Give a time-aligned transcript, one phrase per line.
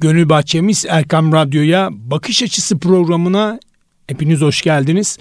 [0.00, 3.60] Gönül Bahçemiz Erkam Radyo'ya Bakış Açısı programına
[4.06, 5.18] hepiniz hoş geldiniz.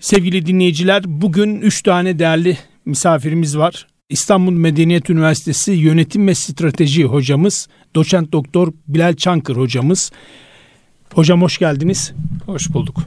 [0.00, 3.86] Sevgili dinleyiciler bugün 3 tane değerli misafirimiz var.
[4.08, 10.12] İstanbul Medeniyet Üniversitesi Yönetim ve Strateji hocamız, doçent doktor Bilal Çankır hocamız.
[11.14, 12.12] Hocam hoş geldiniz.
[12.46, 13.00] Hoş bulduk.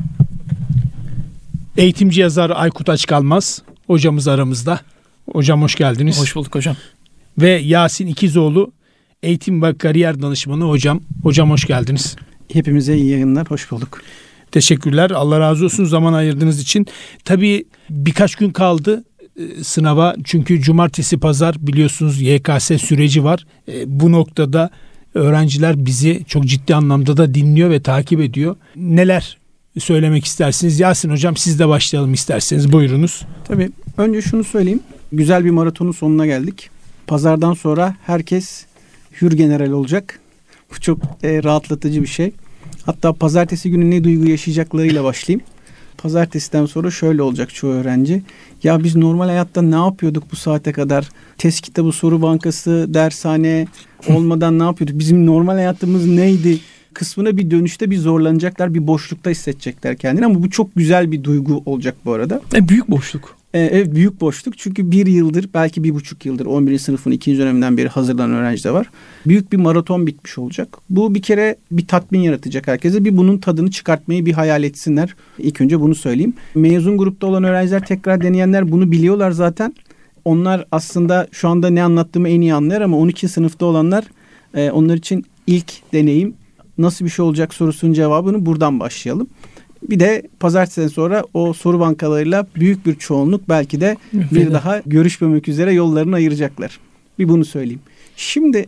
[1.78, 4.80] Eğitimci yazar Aykut Açkalmaz hocamız aramızda.
[5.32, 6.22] Hocam hoş geldiniz.
[6.22, 6.76] Hoş bulduk hocam.
[7.38, 8.72] Ve Yasin İkizoğlu
[9.24, 11.02] eğitim ve kariyer danışmanı hocam.
[11.24, 12.16] Hocam hoş geldiniz.
[12.54, 14.02] Hepimize iyi yayınlar, hoş bulduk.
[14.52, 15.12] Teşekkürler.
[15.12, 16.88] Allah razı olsun zaman ayırdığınız için.
[17.26, 19.04] Tabii birkaç gün kaldı
[19.40, 20.16] e, sınava.
[20.24, 23.46] Çünkü cumartesi pazar biliyorsunuz YKS süreci var.
[23.68, 24.70] E, bu noktada
[25.14, 28.56] öğrenciler bizi çok ciddi anlamda da dinliyor ve takip ediyor.
[28.76, 29.38] Neler
[29.80, 30.80] söylemek istersiniz?
[30.80, 32.72] Yasin hocam siz de başlayalım isterseniz.
[32.72, 33.22] Buyurunuz.
[33.48, 34.80] Tabii önce şunu söyleyeyim.
[35.12, 36.70] Güzel bir maratonun sonuna geldik.
[37.08, 38.66] Pazardan sonra herkes
[39.22, 40.20] hür general olacak.
[40.72, 42.32] Bu çok e, rahatlatıcı bir şey.
[42.86, 45.46] Hatta pazartesi günü ne duygu yaşayacaklarıyla başlayayım.
[45.98, 48.24] Pazartesiden sonra şöyle olacak çoğu öğrenci.
[48.64, 51.10] Ya biz normal hayatta ne yapıyorduk bu saate kadar?
[51.38, 53.68] Test kitabı, soru bankası, dershane
[54.10, 55.00] olmadan ne yapıyorduk?
[55.00, 56.60] Bizim normal hayatımız neydi?
[56.94, 60.26] Kısmına bir dönüşte bir zorlanacaklar, bir boşlukta hissedecekler kendini.
[60.26, 62.42] Ama bu çok güzel bir duygu olacak bu arada.
[62.56, 63.43] E, büyük boşluk.
[63.54, 66.80] E, evet büyük boşluk çünkü bir yıldır belki bir buçuk yıldır 11.
[66.80, 68.90] sınıfın ikinci döneminden beri hazırlanan öğrenci de var.
[69.28, 70.78] Büyük bir maraton bitmiş olacak.
[70.90, 73.06] Bu bir kere bir tatmin yaratacak herkese.
[73.06, 75.16] Bir bunun tadını çıkartmayı bir hayal etsinler.
[75.38, 76.34] İlk önce bunu söyleyeyim.
[76.56, 79.74] Mezun grupta olan öğrenciler tekrar deneyenler bunu biliyorlar zaten.
[80.26, 84.06] Onlar aslında şu anda ne anlattığımı en iyi anlar ama 12 sınıfta olanlar
[84.56, 86.34] e, onlar için ilk deneyim
[86.78, 89.28] nasıl bir şey olacak sorusunun cevabını buradan başlayalım.
[89.90, 95.48] Bir de pazartesiden sonra o soru bankalarıyla büyük bir çoğunluk belki de bir daha görüşmemek
[95.48, 96.80] üzere yollarını ayıracaklar.
[97.20, 97.82] Bir bunu söyleyeyim.
[98.16, 98.66] Şimdi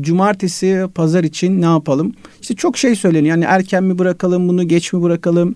[0.00, 2.14] cumartesi pazar için ne yapalım?
[2.42, 3.36] İşte çok şey söyleniyor.
[3.36, 5.54] Yani erken mi bırakalım bunu geç mi bırakalım?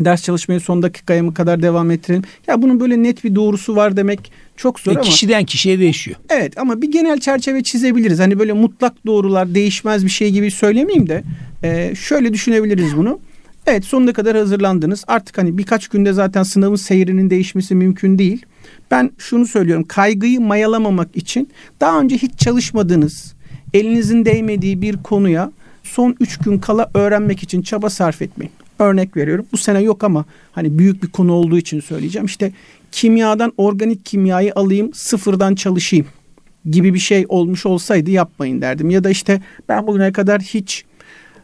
[0.00, 2.22] Ders çalışmayı son dakikaya mı kadar devam ettirelim?
[2.46, 5.04] Ya bunun böyle net bir doğrusu var demek çok zor e, ama.
[5.04, 6.16] Kişiden kişiye değişiyor.
[6.30, 8.18] Evet ama bir genel çerçeve çizebiliriz.
[8.18, 11.24] Hani böyle mutlak doğrular değişmez bir şey gibi söylemeyeyim de
[11.62, 13.20] e, şöyle düşünebiliriz bunu.
[13.66, 15.04] Evet sonuna kadar hazırlandınız.
[15.06, 18.46] Artık hani birkaç günde zaten sınavın seyrinin değişmesi mümkün değil.
[18.90, 19.84] Ben şunu söylüyorum.
[19.84, 21.48] Kaygıyı mayalamamak için
[21.80, 23.34] daha önce hiç çalışmadığınız,
[23.74, 25.52] elinizin değmediği bir konuya
[25.82, 28.52] son üç gün kala öğrenmek için çaba sarf etmeyin.
[28.78, 29.46] Örnek veriyorum.
[29.52, 32.26] Bu sene yok ama hani büyük bir konu olduğu için söyleyeceğim.
[32.26, 32.52] İşte
[32.92, 36.06] kimyadan organik kimyayı alayım, sıfırdan çalışayım
[36.70, 38.90] gibi bir şey olmuş olsaydı yapmayın derdim.
[38.90, 40.84] Ya da işte ben bugüne kadar hiç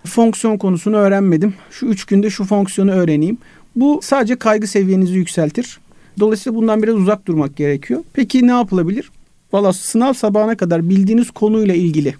[0.06, 1.54] fonksiyon konusunu öğrenmedim.
[1.70, 3.38] Şu üç günde şu fonksiyonu öğreneyim.
[3.76, 5.81] Bu sadece kaygı seviyenizi yükseltir.
[6.20, 8.04] Dolayısıyla bundan biraz uzak durmak gerekiyor.
[8.12, 9.10] Peki ne yapılabilir?
[9.53, 12.14] Valla sınav sabahına kadar bildiğiniz konuyla ilgili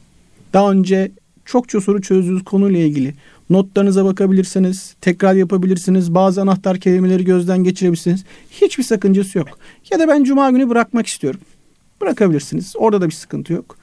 [0.53, 1.11] daha önce
[1.45, 3.15] çokça soru çözdüğünüz konuyla ilgili
[3.51, 8.25] notlarınıza bakabilirsiniz, tekrar yapabilirsiniz, bazı anahtar kelimeleri gözden geçirebilirsiniz.
[8.51, 9.49] Hiçbir sakıncası yok.
[9.91, 11.41] Ya da ben cuma günü bırakmak istiyorum.
[12.01, 12.75] Bırakabilirsiniz.
[12.77, 13.77] Orada da bir sıkıntı yok.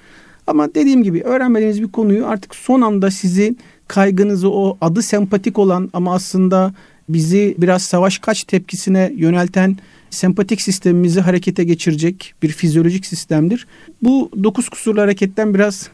[0.47, 5.89] Ama dediğim gibi öğrenmediğiniz bir konuyu artık son anda sizin kaygınızı o adı sempatik olan
[5.93, 6.73] ama aslında
[7.09, 9.77] bizi biraz savaş kaç tepkisine yönelten
[10.09, 13.67] sempatik sistemimizi harekete geçirecek bir fizyolojik sistemdir.
[14.01, 15.89] Bu dokuz kusurlu hareketten biraz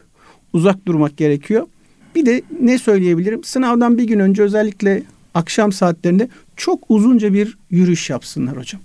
[0.52, 1.66] uzak durmak gerekiyor.
[2.14, 3.44] Bir de ne söyleyebilirim?
[3.44, 5.02] Sınavdan bir gün önce özellikle
[5.34, 8.80] akşam saatlerinde çok uzunca bir yürüyüş yapsınlar hocam.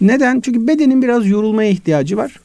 [0.00, 0.40] Neden?
[0.40, 2.40] Çünkü bedenin biraz yorulmaya ihtiyacı var.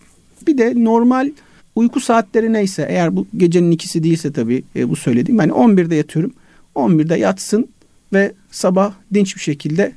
[0.47, 1.31] Bir de normal
[1.77, 5.39] Uyku saatleri neyse eğer bu gecenin ikisi değilse tabii e, bu söylediğim.
[5.39, 6.33] Yani 11'de yatıyorum.
[6.75, 7.67] 11'de yatsın
[8.13, 9.91] ve sabah dinç bir şekilde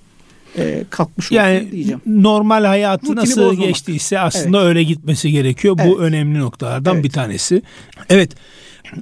[0.58, 2.00] e, kalkmış yani diyeceğim.
[2.06, 3.66] normal hayatı Rutini nasıl bozmamak.
[3.66, 4.68] geçtiyse aslında evet.
[4.68, 5.76] öyle gitmesi gerekiyor.
[5.80, 5.90] Evet.
[5.90, 7.04] Bu önemli noktalardan evet.
[7.04, 7.62] bir tanesi.
[8.08, 8.30] Evet.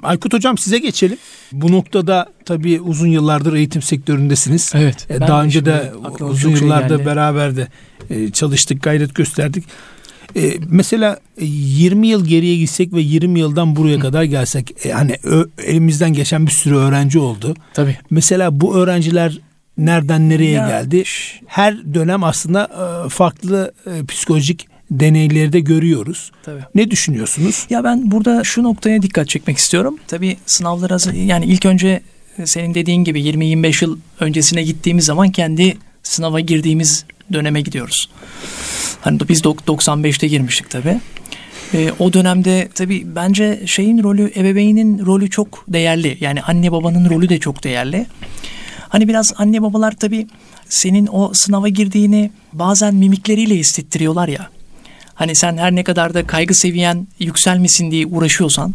[0.03, 1.19] Aykut Hocam size geçelim.
[1.53, 4.72] Bu noktada tabii uzun yıllardır eğitim sektöründesiniz.
[4.75, 5.06] Evet.
[5.11, 7.69] E, daha önce de uzun yıllarda şey beraber de
[8.11, 9.65] e, çalıştık, gayret gösterdik.
[10.37, 15.16] E, mesela 20 e, yıl geriye gitsek ve 20 yıldan buraya kadar gelsek e, hani
[15.22, 17.55] ö, elimizden geçen bir sürü öğrenci oldu.
[17.75, 17.97] Tabii.
[18.11, 19.38] Mesela bu öğrenciler
[19.79, 21.05] nereden nereye ya, geldi?
[21.47, 22.69] Her dönem aslında
[23.06, 23.73] e, farklı
[24.08, 26.32] psikolojik deneyleri de görüyoruz.
[26.43, 26.61] Tabii.
[26.75, 27.67] Ne düşünüyorsunuz?
[27.70, 29.99] Ya ben burada şu noktaya dikkat çekmek istiyorum.
[30.06, 32.00] Tabii sınavlar hazır yani ilk önce
[32.44, 38.08] senin dediğin gibi 20-25 yıl öncesine gittiğimiz zaman kendi sınava girdiğimiz döneme gidiyoruz.
[39.08, 41.00] Hani biz 95'te girmiştik tabii.
[41.75, 46.19] E, o dönemde tabii bence şeyin rolü, ebeveynin rolü çok değerli.
[46.20, 48.06] Yani anne babanın rolü de çok değerli.
[48.88, 50.26] Hani biraz anne babalar tabii
[50.69, 54.50] senin o sınava girdiğini bazen mimikleriyle hissettiriyorlar ya.
[55.14, 58.75] Hani sen her ne kadar da kaygı seviyen yükselmesin diye uğraşıyorsan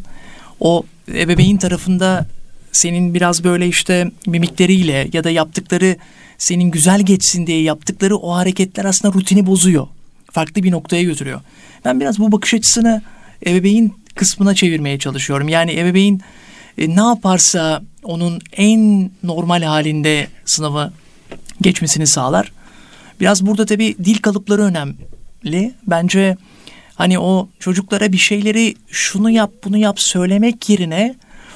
[0.60, 0.84] o
[1.14, 2.26] ebeveyn tarafında
[2.72, 5.96] senin biraz böyle işte mimikleriyle ya da yaptıkları
[6.38, 9.88] senin güzel geçsin diye yaptıkları o hareketler aslında rutini bozuyor.
[10.34, 11.42] Farklı bir noktaya götürüyor.
[11.86, 13.02] Ben biraz bu bakış açısını
[13.46, 15.50] ebeveyn kısmına çevirmeye çalışıyorum.
[15.50, 16.20] Yani ebeveyn
[16.78, 20.94] e, ne yaparsa onun en normal halinde sınavı
[21.62, 22.52] geçmesini sağlar.
[23.20, 25.74] Biraz burada tabii dil kalıpları önemli.
[25.88, 26.38] Bence
[26.96, 31.16] hani o çocuklara bir şeyleri şunu yap bunu yap söylemek yerine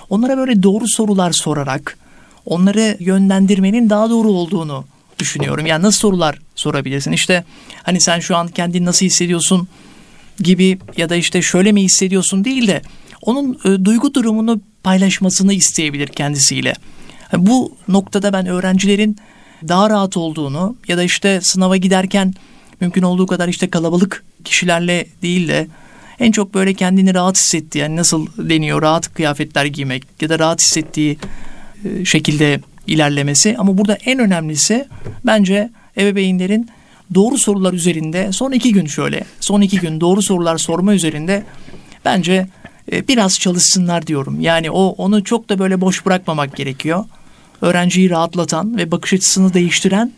[0.10, 1.98] onlara böyle doğru sorular sorarak
[2.46, 4.86] onları yönlendirmenin daha doğru olduğunu
[5.20, 5.66] düşünüyorum.
[5.66, 7.12] Yani nasıl sorular sorabilirsin?
[7.12, 7.44] İşte
[7.84, 9.68] hani sen şu an kendini nasıl hissediyorsun
[10.40, 12.82] gibi ya da işte şöyle mi hissediyorsun değil de
[13.22, 16.74] onun e, duygu durumunu paylaşmasını isteyebilir kendisiyle.
[17.38, 19.18] Bu noktada ben öğrencilerin
[19.68, 22.34] daha rahat olduğunu ya da işte sınava giderken
[22.82, 25.68] mümkün olduğu kadar işte kalabalık kişilerle değil de
[26.20, 30.62] en çok böyle kendini rahat hissettiği yani nasıl deniyor rahat kıyafetler giymek ya da rahat
[30.62, 31.18] hissettiği
[31.86, 34.88] e, şekilde ilerlemesi ama burada en önemlisi
[35.26, 36.70] bence ebeveynlerin
[37.14, 41.44] doğru sorular üzerinde son iki gün şöyle son iki gün doğru sorular sorma üzerinde
[42.06, 42.48] bence
[42.92, 44.42] e, biraz çalışsınlar diyorum.
[44.42, 47.06] Yani o onu çok da böyle boş bırakmamak gerekiyor.
[47.62, 50.12] Öğrenciyi rahatlatan ve bakış açısını değiştiren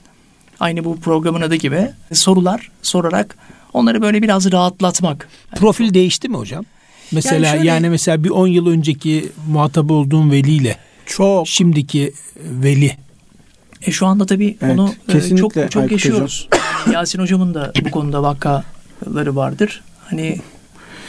[0.59, 3.37] aynı bu programın adı gibi sorular sorarak
[3.73, 5.29] onları böyle biraz rahatlatmak.
[5.55, 6.65] Profil değişti mi hocam?
[7.11, 10.77] Mesela yani, şöyle, yani mesela bir 10 yıl önceki muhatap olduğum veliyle
[11.09, 12.97] çok şimdiki veli
[13.81, 16.49] e şu anda tabii evet, onu e, çok çok yaşıyoruz.
[16.93, 19.83] Yasin hocamın da bu konuda vakaları vardır.
[19.99, 20.37] Hani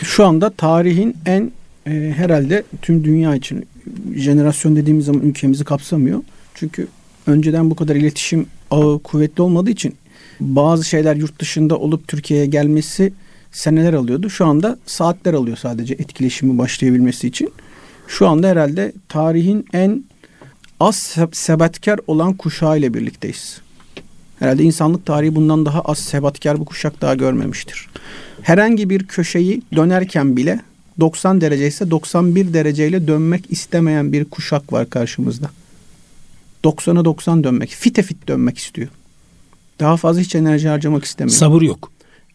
[0.03, 1.53] şu anda tarihin en
[1.87, 3.67] e, herhalde tüm dünya için
[4.15, 6.23] jenerasyon dediğimiz zaman ülkemizi kapsamıyor.
[6.55, 6.89] Çünkü
[7.27, 9.95] önceden bu kadar iletişim ağı kuvvetli olmadığı için
[10.41, 13.13] bazı şeyler yurt dışında olup Türkiye'ye gelmesi
[13.53, 14.31] seneler alıyordu.
[14.31, 17.53] Şu anda saatler alıyor sadece etkileşimi başlayabilmesi için.
[18.11, 20.05] Şu anda herhalde tarihin en
[20.81, 23.61] az sebatkar olan kuşağı ile birlikteyiz.
[24.39, 27.89] Herhalde insanlık tarihi bundan daha az sebatkar bir kuşak daha görmemiştir.
[28.43, 30.61] Herhangi bir köşeyi dönerken bile
[31.01, 35.51] 90 derece ise 91 dereceyle dönmek istemeyen bir kuşak var karşımızda.
[36.65, 38.89] 90'a 90 dönmek, fite fit dönmek istiyor.
[39.81, 41.37] Daha fazla hiç enerji harcamak istemiyor.
[41.37, 41.93] Sabır yok.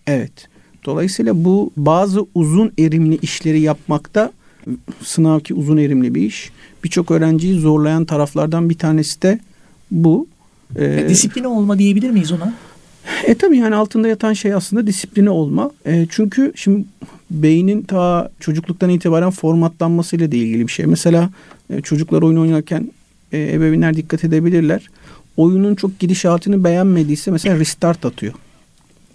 [0.07, 0.48] Evet.
[0.86, 4.31] Dolayısıyla bu bazı uzun erimli işleri yapmakta
[5.03, 6.51] sınav ki uzun erimli bir iş.
[6.83, 9.39] Birçok öğrenciyi zorlayan taraflardan bir tanesi de
[9.91, 10.27] bu.
[10.75, 12.53] Ee, disipline olma diyebilir miyiz ona?
[13.23, 15.71] E tabii yani altında yatan şey aslında disipline olma.
[15.85, 16.85] E, çünkü şimdi
[17.31, 20.85] beynin ta çocukluktan itibaren formatlanmasıyla da ilgili bir şey.
[20.85, 21.29] Mesela
[21.69, 22.91] e, çocuklar oyun oynarken
[23.31, 24.89] e, ebeveynler dikkat edebilirler.
[25.38, 28.33] Oyunun çok gidişatını beğenmediyse mesela restart atıyor.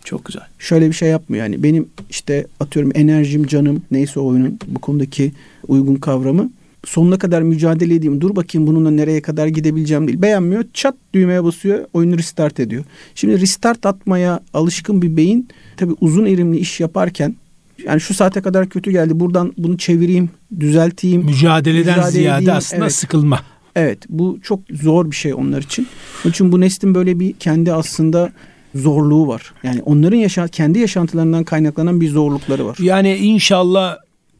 [0.04, 0.42] Çok güzel.
[0.58, 5.32] Şöyle bir şey yapmıyor yani benim işte atıyorum enerjim canım neyse oyunun bu konudaki
[5.68, 6.50] uygun kavramı
[6.84, 10.22] sonuna kadar mücadele edeyim dur bakayım bununla nereye kadar gidebileceğim değil.
[10.22, 12.84] Beğenmiyor çat düğmeye basıyor oyunu restart ediyor.
[13.14, 17.36] Şimdi restart atmaya alışkın bir beyin tabi uzun erimli iş yaparken
[17.84, 20.30] yani şu saate kadar kötü geldi buradan bunu çevireyim
[20.60, 21.24] düzelteyim.
[21.24, 22.56] Mücadeleden mücadele ziyade edeyim.
[22.56, 22.94] aslında evet.
[22.94, 23.40] sıkılma.
[23.76, 25.86] Evet bu çok zor bir şey onlar için.
[26.24, 28.32] Onun için bu neslin böyle bir kendi aslında
[28.74, 29.52] zorluğu var.
[29.62, 32.76] Yani onların yaşa kendi yaşantılarından kaynaklanan bir zorlukları var.
[32.80, 33.96] Yani inşallah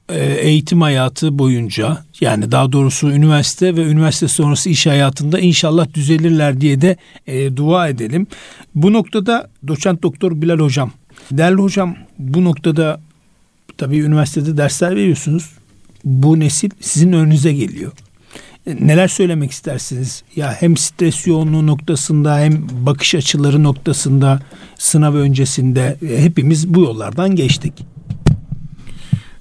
[0.08, 6.60] e, eğitim hayatı boyunca yani daha doğrusu üniversite ve üniversite sonrası iş hayatında inşallah düzelirler
[6.60, 6.96] diye de
[7.26, 8.26] e, dua edelim.
[8.74, 10.92] Bu noktada doçent doktor Bilal hocam,
[11.30, 13.00] değerli hocam bu noktada
[13.78, 15.50] tabii üniversitede dersler veriyorsunuz.
[16.04, 17.92] Bu nesil sizin önünüze geliyor
[18.80, 20.22] neler söylemek istersiniz?
[20.36, 24.40] Ya hem stres yoğunluğu noktasında hem bakış açıları noktasında
[24.78, 27.72] sınav öncesinde e, hepimiz bu yollardan geçtik.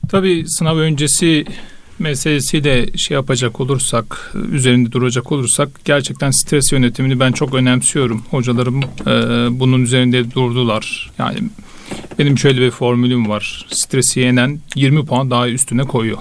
[0.09, 1.45] Tabii sınav öncesi
[1.99, 8.23] meselesi de şey yapacak olursak, üzerinde duracak olursak gerçekten stres yönetimini ben çok önemsiyorum.
[8.29, 9.15] Hocalarım e,
[9.59, 11.11] bunun üzerinde durdular.
[11.17, 11.37] Yani
[12.19, 13.65] benim şöyle bir formülüm var.
[13.69, 16.17] Stresi yenen 20 puan daha üstüne koyuyor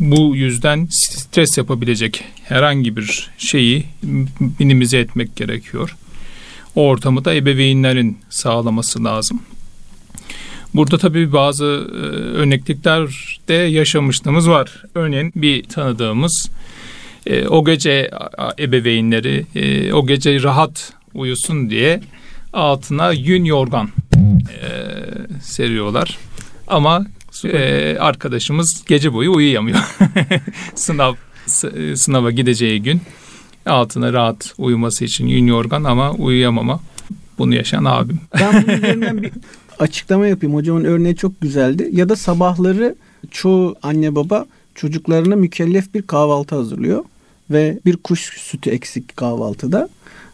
[0.00, 3.84] bu yüzden stres yapabilecek herhangi bir şeyi
[4.58, 5.96] minimize etmek gerekiyor.
[6.76, 9.42] O ortamı da ebeveynlerin sağlaması lazım.
[10.74, 11.96] Burada tabii bazı e,
[12.36, 13.08] örneklikler
[13.48, 14.82] de yaşamışlığımız var.
[14.94, 16.50] Örneğin bir tanıdığımız
[17.26, 18.10] e, o gece
[18.58, 22.00] ebeveynleri e, o gece rahat uyusun diye
[22.52, 23.88] altına yün yorgan
[25.42, 26.18] seriyorlar.
[26.66, 27.06] Ama
[27.44, 29.78] e, arkadaşımız gece boyu uyuyamıyor.
[30.74, 31.14] Sınav
[31.94, 33.00] sınava gideceği gün
[33.66, 36.80] altına rahat uyuması için yün yorgan ama uyuyamama.
[37.38, 38.20] Bunu yaşayan abim.
[38.40, 39.32] Ben bunun üzerinden bir
[39.78, 40.54] açıklama yapayım.
[40.54, 41.90] Hocamın örneği çok güzeldi.
[41.92, 42.94] Ya da sabahları
[43.30, 47.04] çoğu anne baba çocuklarına mükellef bir kahvaltı hazırlıyor
[47.50, 49.88] ve bir kuş sütü eksik kahvaltıda.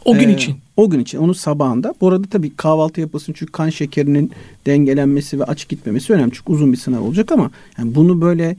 [0.04, 0.56] O gün Ee, için.
[0.76, 1.94] O gün için onun sabahında.
[2.00, 4.30] Bu arada tabii kahvaltı yapılsın çünkü kan şekerinin
[4.66, 6.32] dengelenmesi ve aç gitmemesi önemli.
[6.32, 8.56] Çünkü uzun bir sınav olacak ama yani bunu böyle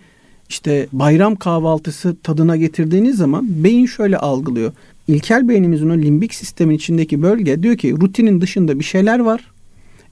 [0.49, 4.71] işte bayram kahvaltısı tadına getirdiğiniz zaman beyin şöyle algılıyor.
[5.07, 9.51] İlkel beynimizin o limbik sistemin içindeki bölge diyor ki rutinin dışında bir şeyler var.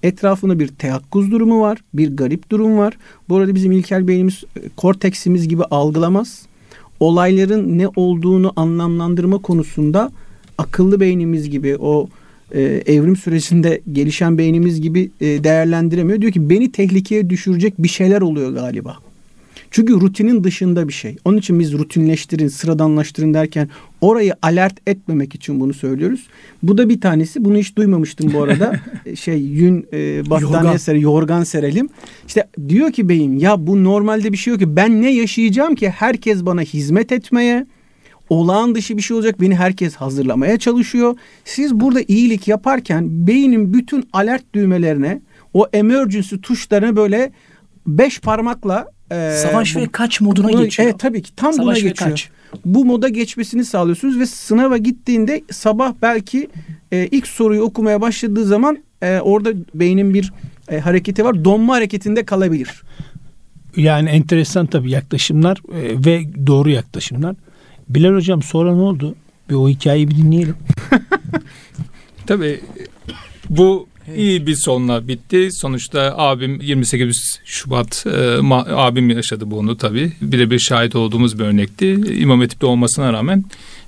[0.03, 1.77] Etrafında bir teyakkuz durumu var.
[1.93, 2.97] Bir garip durum var.
[3.29, 6.45] Bu arada bizim ilkel beynimiz e, korteksimiz gibi algılamaz.
[6.99, 10.11] Olayların ne olduğunu anlamlandırma konusunda
[10.57, 12.07] akıllı beynimiz gibi o
[12.51, 16.21] e, evrim sürecinde gelişen beynimiz gibi e, değerlendiremiyor.
[16.21, 18.97] Diyor ki beni tehlikeye düşürecek bir şeyler oluyor galiba.
[19.73, 21.15] Çünkü rutinin dışında bir şey.
[21.25, 23.69] Onun için biz rutinleştirin, sıradanlaştırın derken
[24.01, 26.27] orayı alert etmemek için bunu söylüyoruz.
[26.63, 27.45] Bu da bir tanesi.
[27.45, 28.79] Bunu hiç duymamıştım bu arada.
[29.15, 30.77] şey yün e, battaniye Yorgan.
[30.77, 31.89] sere, yorgan serelim.
[32.27, 35.89] İşte diyor ki beyin ya bu normalde bir şey yok ki ben ne yaşayacağım ki
[35.89, 37.65] herkes bana hizmet etmeye,
[38.33, 41.15] olağan dışı bir şey olacak beni herkes hazırlamaya çalışıyor.
[41.45, 45.21] Siz burada iyilik yaparken beynin bütün alert düğmelerine
[45.53, 47.31] o emergency tuşlarına böyle
[47.87, 50.89] beş parmakla e, Savaş bu- ve kaç moduna bunu- geçiyor.
[50.89, 52.09] Evet tabii ki tam buna Savaş ve geçiyor.
[52.11, 52.29] kaç.
[52.65, 56.49] Bu moda geçmesini sağlıyorsunuz ve sınava gittiğinde sabah belki
[56.91, 60.33] e, ilk soruyu okumaya başladığı zaman e, orada beynin bir
[60.69, 61.45] e, hareketi var.
[61.45, 62.83] Donma hareketinde kalabilir.
[63.77, 67.35] Yani enteresan tabii yaklaşımlar e, ve doğru yaklaşımlar.
[67.95, 69.15] Bilal hocam sonra ne oldu?
[69.49, 70.55] Bir o hikayeyi bir dinleyelim.
[72.27, 72.59] Tabii
[73.49, 75.51] bu iyi bir sonla bitti.
[75.51, 78.09] Sonuçta abim 28 Şubat e,
[78.39, 80.11] ma- abim yaşadı bunu tabii.
[80.21, 81.91] Birebir şahit olduğumuz bir örnekti.
[82.19, 83.45] İmam Hatip'te olmasına rağmen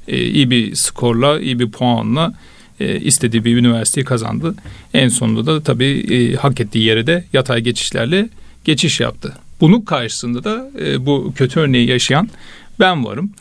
[0.07, 2.33] e, iyi bir skorla, iyi bir puanla
[2.79, 4.55] e, istediği bir üniversiteyi kazandı.
[4.93, 8.29] En sonunda da tabii e, hak ettiği yere de yatay geçişlerle
[8.65, 9.33] geçiş yaptı.
[9.61, 12.29] Bunun karşısında da e, bu kötü örneği yaşayan
[12.79, 13.31] ben varım.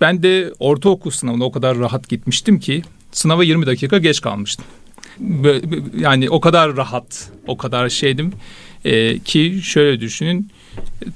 [0.00, 4.64] Ben de ortaokul sınavına o kadar rahat gitmiştim ki sınava 20 dakika geç kalmıştım.
[5.98, 8.32] Yani o kadar rahat, o kadar şeydim
[8.84, 10.50] e, ki şöyle düşünün.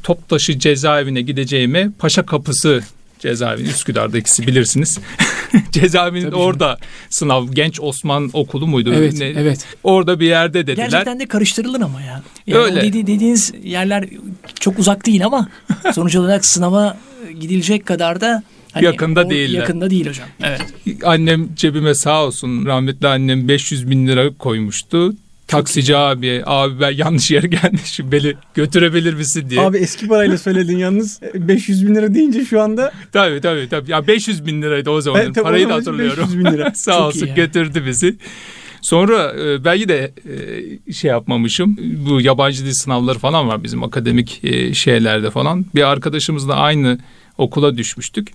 [0.03, 2.83] Toptaşı cezaevine gideceğime Paşa Kapısı
[3.23, 4.99] cezaevi Üsküdar'da ikisi bilirsiniz.
[5.71, 6.79] Cezaevinin Tabii orada
[7.11, 8.93] sınav Genç Osman Okulu muydu?
[8.97, 9.67] Evet, Ne- evet.
[9.83, 10.89] Orada bir yerde dediler.
[10.89, 12.23] Gerçekten de karıştırılır ama ya.
[12.47, 12.81] Yani Öyle.
[12.83, 14.09] Dedi, dediğiniz yerler
[14.61, 15.49] çok uzak değil ama
[15.95, 16.97] sonuç olarak sınava
[17.41, 19.59] gidilecek kadar da hani Yakında değiller.
[19.59, 20.29] Yakında değil hocam.
[20.43, 20.62] Evet.
[21.05, 25.14] Annem cebime sağ olsun rahmetli annem 500 bin lira koymuştu.
[25.49, 29.61] Taksici abi, abi ben yanlış yere gelmişim beni götürebilir misin diye.
[29.61, 33.91] Abi eski parayla söyledin yalnız 500 bin lira deyince şu anda Tabii tabii tabii.
[33.91, 35.21] Ya 500 bin liraydı o zaman.
[35.21, 36.25] Evet, Parayı da hatırlıyorum.
[36.25, 36.71] 500 bin lira.
[36.75, 38.17] Sağ Çok olsun götürdü bizi.
[38.83, 40.11] Sonra e, ben yine
[40.88, 41.76] e, şey yapmamışım.
[42.09, 45.67] Bu yabancı dil sınavları falan var bizim akademik e, şeylerde falan.
[45.75, 46.99] Bir arkadaşımızla aynı
[47.38, 48.29] okula düşmüştük.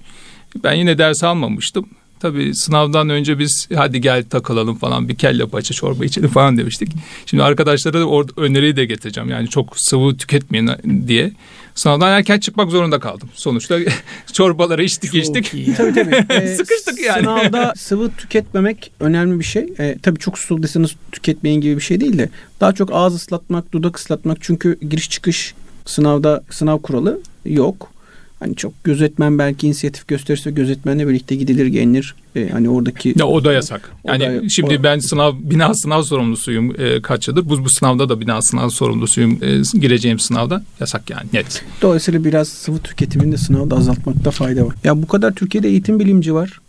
[0.64, 1.90] Ben yine ders almamıştım.
[2.20, 6.90] Tabii sınavdan önce biz hadi gel takılalım falan bir kelle paça çorba içelim falan demiştik.
[7.26, 9.30] Şimdi arkadaşlara da orada öneriyi de getireceğim.
[9.30, 10.70] Yani çok sıvı tüketmeyin
[11.08, 11.32] diye.
[11.76, 13.30] Sınavdan erken çıkmak zorunda kaldım.
[13.34, 13.80] Sonuçta
[14.34, 15.46] çorbaları içtik içtik.
[15.46, 15.74] Çok iyi.
[15.74, 16.26] Tabii tabii.
[16.34, 17.20] Ee, Sıkıştık yani.
[17.20, 19.74] Sınavda sıvı tüketmemek önemli bir şey.
[19.80, 22.30] Ee, tabii çok susadıysanız tüketmeyin gibi bir şey değil de
[22.62, 25.54] daha çok ağız ıslatmak, dudak ıslatmak çünkü giriş çıkış
[25.86, 27.97] sınavda sınav kuralı yok.
[28.40, 32.16] Hani çok gözetmen belki inisiyatif gösterirse gözetmenle birlikte gidilir gelinir.
[32.36, 33.92] Ee, hani oradaki Ya o da yasak.
[34.04, 37.50] O Yani da- şimdi o- ben sınav bina sınav sorumlusuyum e, kaç yıldır.
[37.50, 39.40] Bu, bu sınavda da bina sınav sorumlusuyum.
[39.44, 41.64] E, gireceğim sınavda yasak yani net.
[41.82, 44.76] Dolayısıyla biraz sıvı tüketimini de sınavda azaltmakta fayda var.
[44.84, 46.60] Ya bu kadar Türkiye'de eğitim bilimci var.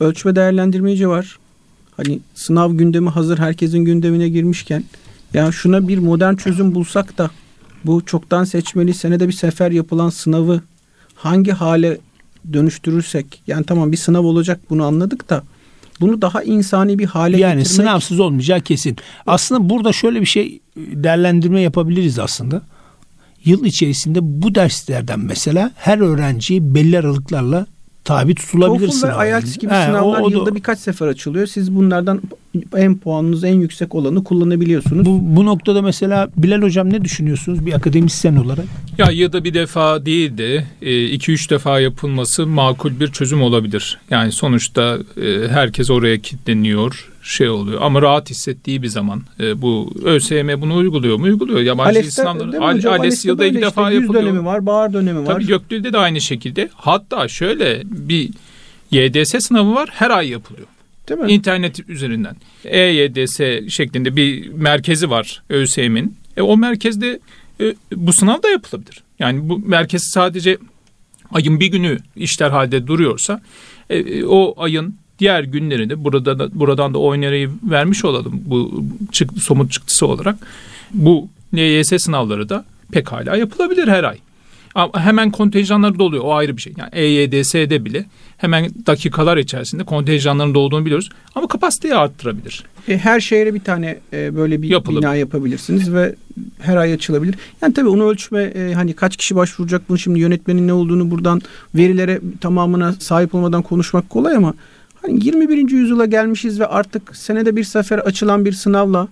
[0.00, 1.38] Ölçme değerlendirmeci var.
[1.96, 4.84] Hani sınav gündemi hazır herkesin gündemine girmişken
[5.34, 7.30] ya şuna bir modern çözüm bulsak da
[7.84, 10.60] bu çoktan seçmeli senede bir sefer yapılan sınavı
[11.22, 11.98] hangi hale
[12.52, 15.42] dönüştürürsek yani tamam bir sınav olacak bunu anladık da
[16.00, 18.96] bunu daha insani bir hale yani getirmek sınavsız olmayacağı kesin.
[19.26, 22.62] Aslında burada şöyle bir şey değerlendirme yapabiliriz aslında.
[23.44, 27.66] Yıl içerisinde bu derslerden mesela her öğrenciyi belli aralıklarla
[28.04, 29.28] tabi tutulabilir TOEFL ve.
[29.28, 31.46] IELTS gibi He, sınavlar o- o da- yılda birkaç sefer açılıyor.
[31.46, 32.20] Siz bunlardan
[32.76, 35.06] en puanınız en yüksek olanı kullanabiliyorsunuz.
[35.06, 38.64] bu, bu noktada mesela Bilal hocam ne düşünüyorsunuz bir akademisyen olarak?
[38.98, 43.42] Ya ya da bir defa değil de e, iki üç defa yapılması makul bir çözüm
[43.42, 43.98] olabilir.
[44.10, 49.92] Yani sonuçta e, herkes oraya kilitleniyor şey oluyor ama rahat hissettiği bir zaman e, bu
[50.04, 51.24] ÖSYM bunu uyguluyor mu?
[51.24, 51.60] Uyguluyor.
[51.60, 52.86] Yabancı ALES'te mi Al-?
[52.86, 54.24] ALES yılda iki işte defa yüz yapılıyor.
[54.24, 55.26] dönemi var, bahar dönemi var.
[55.26, 56.68] Tabii Gökdil'de de aynı şekilde.
[56.74, 58.30] Hatta şöyle bir
[58.90, 60.66] YDS sınavı var her ay yapılıyor.
[61.08, 61.32] Değil mi?
[61.32, 62.36] İnternet üzerinden.
[62.64, 63.40] EYDS
[63.72, 66.16] şeklinde bir merkezi var ÖSYM'in.
[66.36, 67.20] E, o merkezde
[67.60, 69.02] e, bu sınav da yapılabilir.
[69.18, 70.58] Yani bu merkez sadece
[71.32, 73.40] ayın bir günü işler halde duruyorsa
[73.90, 79.72] e, o ayın diğer günlerinde burada da, buradan da oynarayı vermiş olalım bu çık, somut
[79.72, 80.36] çıktısı olarak.
[80.94, 84.18] Bu LYS sınavları da pekala yapılabilir her ay.
[84.74, 86.24] Ama hemen kontenjanları doluyor.
[86.24, 86.72] O ayrı bir şey.
[86.76, 91.08] Yani EYDS'de bile hemen dakikalar içerisinde kontenjanların dolduğunu biliyoruz.
[91.34, 92.64] Ama kapasiteyi arttırabilir.
[92.88, 95.00] E, her şehre bir tane e, böyle bir Yapılır.
[95.00, 96.14] bina yapabilirsiniz ve
[96.60, 97.34] her ay açılabilir.
[97.62, 101.42] Yani tabii onu ölçme e, hani kaç kişi başvuracak bunu şimdi yönetmenin ne olduğunu buradan
[101.74, 104.54] verilere tamamına sahip olmadan konuşmak kolay ama
[105.02, 105.70] hani 21.
[105.70, 109.08] yüzyıla gelmişiz ve artık senede bir sefer açılan bir sınavla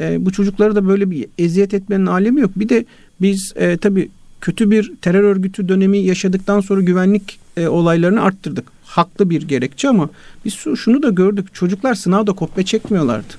[0.00, 2.50] e, bu çocukları da böyle bir eziyet etmenin alemi yok.
[2.56, 2.84] Bir de
[3.20, 4.10] biz e, tabii
[4.40, 8.64] kötü bir terör örgütü dönemi yaşadıktan sonra güvenlik e, olaylarını arttırdık.
[8.84, 10.10] Haklı bir gerekçe ama
[10.44, 11.54] biz şu- şunu da gördük.
[11.54, 13.34] Çocuklar sınavda kopya çekmiyorlardı.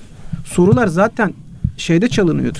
[0.46, 1.34] Sorular zaten
[1.76, 2.58] şeyde çalınıyordu.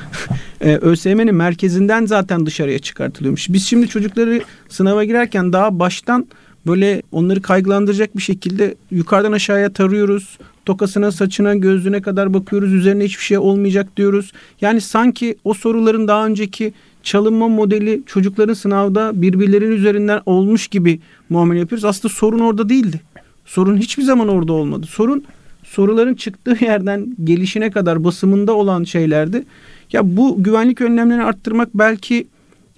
[0.60, 3.48] e, ÖSYM'nin merkezinden zaten dışarıya çıkartılıyormuş.
[3.48, 6.26] Biz şimdi çocukları sınava girerken daha baştan
[6.66, 10.38] böyle onları kaygılandıracak bir şekilde yukarıdan aşağıya tarıyoruz.
[10.64, 12.72] Tokasına, saçına, gözlüğüne kadar bakıyoruz.
[12.72, 14.32] Üzerine hiçbir şey olmayacak diyoruz.
[14.60, 21.00] Yani sanki o soruların daha önceki çalınma modeli çocukların sınavda birbirlerinin üzerinden olmuş gibi
[21.30, 21.84] muamele yapıyoruz.
[21.84, 23.00] Aslında sorun orada değildi.
[23.44, 24.86] Sorun hiçbir zaman orada olmadı.
[24.86, 25.24] Sorun
[25.64, 29.44] soruların çıktığı yerden gelişine kadar basımında olan şeylerdi.
[29.92, 32.26] Ya bu güvenlik önlemlerini arttırmak belki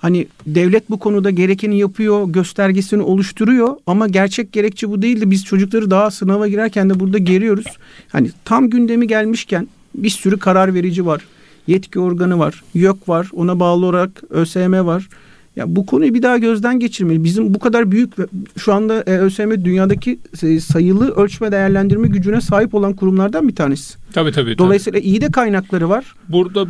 [0.05, 5.31] hani devlet bu konuda gerekeni yapıyor, göstergesini oluşturuyor ama gerçek gerekçe bu değildi.
[5.31, 7.67] Biz çocukları daha sınava girerken de burada geriyoruz.
[8.09, 11.23] Hani tam gündemi gelmişken bir sürü karar verici var.
[11.67, 15.09] Yetki organı var, YÖK var, ona bağlı olarak ÖSYM var.
[15.57, 17.25] Ya bu konuyu bir daha gözden geçirmeli.
[17.25, 18.13] Bizim bu kadar büyük
[18.57, 23.95] şu anda e, ÖSYM dünyadaki e, sayılı ölçme değerlendirme gücüne sahip olan kurumlardan bir tanesi.
[24.13, 24.45] Tabii tabii.
[24.45, 24.59] tabii.
[24.59, 26.15] Dolayısıyla iyi de kaynakları var.
[26.29, 26.67] Burada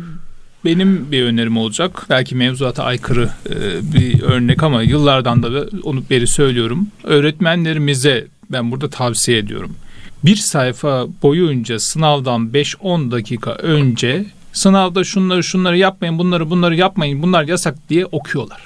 [0.65, 2.05] benim bir önerim olacak.
[2.09, 3.53] Belki mevzuata aykırı e,
[3.93, 6.87] bir örnek ama yıllardan da onu beri söylüyorum.
[7.03, 9.75] Öğretmenlerimize ben burada tavsiye ediyorum.
[10.25, 17.43] Bir sayfa boyunca sınavdan 5-10 dakika önce sınavda şunları şunları yapmayın, bunları bunları yapmayın, bunlar
[17.43, 18.65] yasak diye okuyorlar.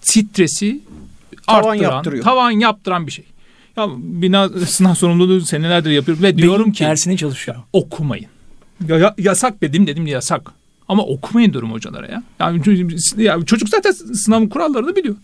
[0.00, 0.80] Stresi
[1.46, 2.24] Tavan arttıran, yaptırıyor.
[2.24, 3.24] tavan yaptıran bir şey.
[3.76, 7.56] Ya bina sınav sorumluluğu senelerdir yapıyorum ve diyorum Beyin ki tersine çalışıyor.
[7.72, 8.26] okumayın.
[8.88, 10.50] Ya, ya- yasak dedim dedim yasak.
[10.92, 12.22] Ama okumayın diyorum hocalara ya.
[12.40, 15.16] Yani çocuk- ya çocuk zaten sınavın kurallarını biliyor.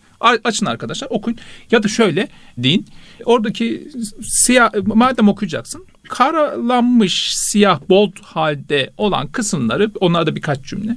[0.43, 1.37] Açın arkadaşlar okuyun.
[1.71, 2.27] Ya da şöyle
[2.57, 2.85] deyin.
[3.25, 3.87] Oradaki
[4.21, 10.95] siyah madem okuyacaksın karalanmış siyah bold halde olan kısımları onlarda birkaç cümle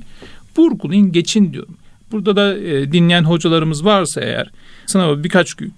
[0.56, 1.76] vurgulayın geçin diyorum.
[2.12, 4.50] Burada da e, dinleyen hocalarımız varsa eğer
[4.87, 5.74] sınava birkaç gün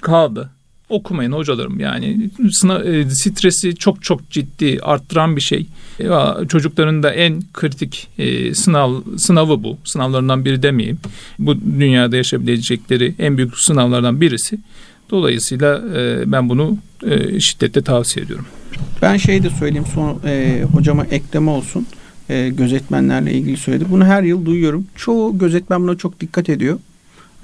[0.00, 0.50] kaldı.
[0.88, 5.66] Okumayın hocalarım yani sınav, e, stresi çok çok ciddi arttıran bir şey.
[6.00, 6.08] E,
[6.48, 9.78] çocukların da en kritik e, sınav sınavı bu.
[9.84, 10.98] Sınavlarından biri demeyeyim.
[11.38, 14.58] Bu dünyada yaşayabilecekleri en büyük sınavlardan birisi.
[15.10, 18.46] Dolayısıyla e, ben bunu e, şiddetle tavsiye ediyorum.
[19.02, 21.86] Ben şey de söyleyeyim son e, hocama ekleme olsun.
[22.28, 23.84] E, gözetmenlerle ilgili söyledi.
[23.90, 24.86] Bunu her yıl duyuyorum.
[24.96, 26.78] Çoğu gözetmen buna çok dikkat ediyor.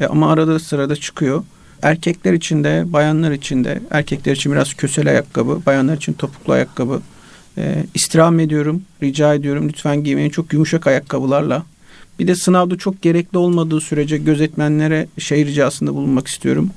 [0.01, 1.45] E, ama arada sırada çıkıyor.
[1.83, 7.01] Erkekler için de bayanlar için de erkekler için biraz kösel ayakkabı, bayanlar için topuklu ayakkabı.
[7.59, 11.63] E, istirham ediyorum, rica ediyorum lütfen giymeyin çok yumuşak ayakkabılarla.
[12.19, 16.71] Bir de sınavda çok gerekli olmadığı sürece gözetmenlere şey ricasında bulunmak istiyorum.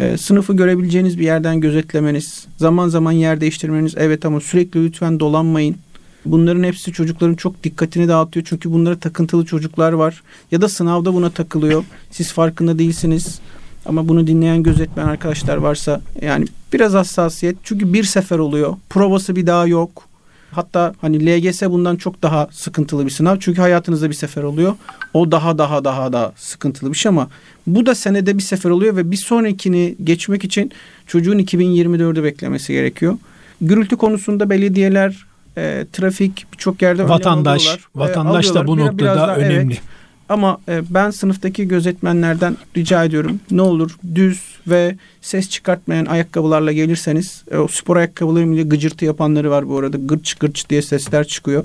[0.00, 5.76] E, sınıfı görebileceğiniz bir yerden gözetlemeniz, zaman zaman yer değiştirmeniz evet ama sürekli lütfen dolanmayın.
[6.24, 8.46] Bunların hepsi çocukların çok dikkatini dağıtıyor.
[8.48, 10.22] Çünkü bunlara takıntılı çocuklar var.
[10.50, 11.84] Ya da sınavda buna takılıyor.
[12.10, 13.40] Siz farkında değilsiniz.
[13.86, 17.56] Ama bunu dinleyen gözetmen arkadaşlar varsa yani biraz hassasiyet.
[17.62, 18.76] Çünkü bir sefer oluyor.
[18.90, 20.08] Provası bir daha yok.
[20.50, 23.36] Hatta hani LGS bundan çok daha sıkıntılı bir sınav.
[23.40, 24.74] Çünkü hayatınızda bir sefer oluyor.
[25.14, 27.28] O daha daha daha da sıkıntılı bir şey ama
[27.66, 30.72] bu da senede bir sefer oluyor ve bir sonrakini geçmek için
[31.06, 33.18] çocuğun 2024'ü beklemesi gerekiyor.
[33.60, 37.68] Gürültü konusunda belediyeler, e, trafik birçok yerde Vatandaş.
[37.68, 39.80] E, vatandaş da bu Biraz- noktada biraz daha, evet.
[40.28, 43.40] Ama e, ben sınıftaki gözetmenlerden rica ediyorum.
[43.50, 49.68] Ne olur düz ve ses çıkartmayan ayakkabılarla gelirseniz e, o spor ayakkabılarıyla gıcırtı yapanları var
[49.68, 49.96] bu arada.
[49.96, 51.64] Gırç gırç diye sesler çıkıyor.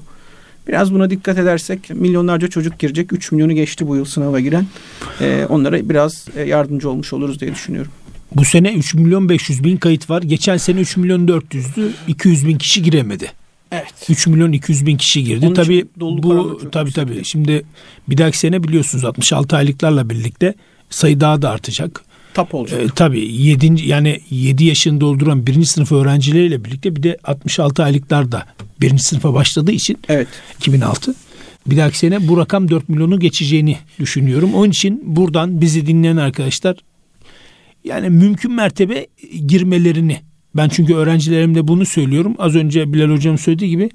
[0.67, 3.13] Biraz buna dikkat edersek milyonlarca çocuk girecek.
[3.13, 4.65] 3 milyonu geçti bu yıl sınava giren.
[5.21, 7.91] E, onlara biraz yardımcı olmuş oluruz diye düşünüyorum.
[8.36, 10.21] Bu sene 3 milyon 500 bin kayıt var.
[10.21, 11.89] Geçen sene 3 milyon 400'dü.
[12.08, 13.42] 200 bin kişi giremedi.
[13.73, 14.09] Evet.
[14.09, 15.45] 3 milyon 200 bin kişi girdi.
[15.45, 17.25] Onun tabii bu tabii tabii.
[17.25, 17.63] Şimdi
[18.09, 20.53] bir dahaki sene biliyorsunuz 66 aylıklarla birlikte
[20.89, 22.03] sayı daha da artacak.
[22.33, 22.81] Tap olacak.
[22.81, 23.88] Ee, tabii 7.
[23.88, 28.45] yani 7 yaşını dolduran birinci sınıf öğrencileriyle birlikte bir de 66 aylıklar da
[28.81, 30.27] birinci sınıfa başladığı için Evet.
[30.57, 31.15] 2006.
[31.65, 34.53] Bir dahaki sene bu rakam 4 milyonu geçeceğini düşünüyorum.
[34.53, 36.75] Onun için buradan bizi dinleyen arkadaşlar
[37.83, 39.07] yani mümkün mertebe
[39.47, 40.21] girmelerini
[40.55, 42.35] ben çünkü öğrencilerimde bunu söylüyorum.
[42.37, 43.89] Az önce Bilal hocam söylediği gibi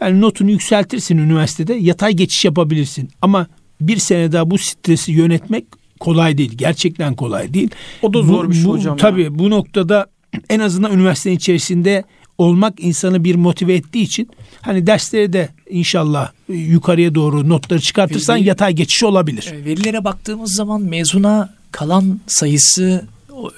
[0.00, 3.08] yani notunu yükseltirsin üniversitede yatay geçiş yapabilirsin.
[3.22, 3.46] Ama
[3.80, 5.64] bir sene daha bu stresi yönetmek
[6.00, 6.52] kolay değil.
[6.56, 7.70] Gerçekten kolay değil.
[8.02, 8.96] O da zor bu, bir şey bu, hocam.
[8.96, 9.38] Tabii ya.
[9.38, 10.06] bu noktada
[10.50, 12.04] en azından üniversitenin içerisinde
[12.38, 18.44] olmak insanı bir motive ettiği için hani derslere de inşallah yukarıya doğru notları çıkartırsan Veri-
[18.48, 19.52] yatay geçiş olabilir.
[19.52, 23.06] E, Verilere baktığımız zaman mezuna kalan sayısı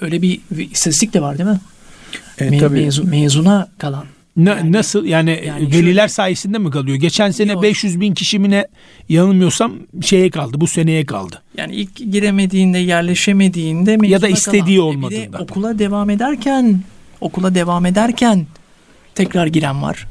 [0.01, 0.39] öyle bir
[0.71, 1.59] istatistik de var değil mi?
[2.39, 2.79] E, Me- tabii.
[2.85, 4.05] mezun- mezuna kalan.
[4.37, 6.97] Na- Yani- nasıl yani, yani veliler şöyle- sayesinde mi kalıyor?
[6.97, 7.63] Geçen sene Yok.
[7.63, 8.67] 500 bin kişi mi ne
[9.09, 11.41] yanılmıyorsam şeye kaldı bu seneye kaldı.
[11.57, 14.77] Yani ilk giremediğinde, yerleşemediğinde Ya da istediği kalan.
[14.77, 15.27] E olmadığında.
[15.27, 16.79] Bir de okula devam ederken,
[17.21, 18.45] okula devam ederken
[19.15, 20.07] tekrar giren var.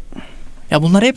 [0.70, 1.16] Ya bunlar hep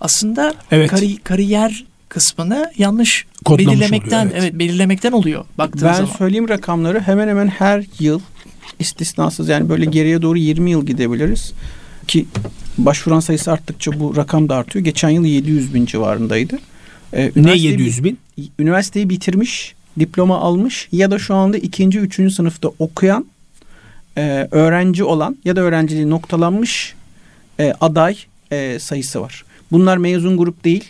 [0.00, 0.90] aslında Evet.
[0.90, 4.42] kari- kariyer kısmını yanlış Kodlamış belirlemekten oluyor, evet.
[4.42, 4.54] evet.
[4.58, 6.10] belirlemekten oluyor baktığın Ben zaman.
[6.18, 8.20] söyleyeyim rakamları hemen hemen her yıl
[8.78, 11.52] istisnasız yani böyle geriye doğru 20 yıl gidebiliriz.
[12.08, 12.26] Ki
[12.78, 14.84] başvuran sayısı arttıkça bu rakam da artıyor.
[14.84, 16.58] Geçen yıl 700 bin civarındaydı.
[17.12, 18.18] Ee, Ne üniversiteyi- 700 bin?
[18.58, 23.26] Üniversiteyi bitirmiş, diploma almış ya da şu anda ikinci, üçüncü sınıfta okuyan
[24.18, 26.94] e, öğrenci olan ya da öğrenciliği noktalanmış
[27.60, 28.16] e, aday
[28.52, 29.44] e, sayısı var.
[29.72, 30.84] Bunlar mezun grup değil.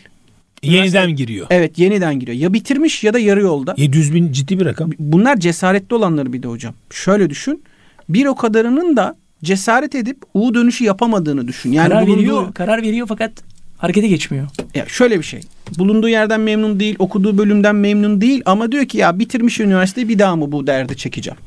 [0.62, 1.46] Yeniden giriyor.
[1.50, 2.38] Evet yeniden giriyor.
[2.38, 3.74] Ya bitirmiş ya da yarı yolda.
[3.76, 4.90] 700 bin ciddi bir rakam.
[4.98, 6.74] Bunlar cesaretli olanları bir de hocam.
[6.90, 7.62] Şöyle düşün.
[8.08, 11.72] Bir o kadarının da cesaret edip U dönüşü yapamadığını düşün.
[11.72, 13.32] Yani karar bulunduğu, veriyor, karar veriyor fakat
[13.78, 14.46] harekete geçmiyor.
[14.74, 15.40] ya şöyle bir şey.
[15.78, 20.18] Bulunduğu yerden memnun değil, okuduğu bölümden memnun değil ama diyor ki ya bitirmiş üniversiteyi bir
[20.18, 21.38] daha mı bu derdi çekeceğim?